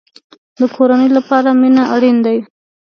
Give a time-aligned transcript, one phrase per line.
[0.59, 2.35] د کورنۍ لپاره مینه اړین ده